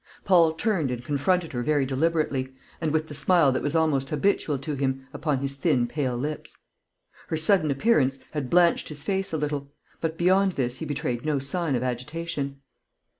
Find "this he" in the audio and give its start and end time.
10.53-10.85